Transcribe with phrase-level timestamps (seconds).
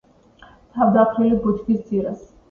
[0.77, 2.25] თავდახრილი ბუჩქის ძირას,